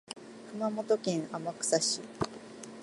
[0.49, 2.01] 熊本県天草市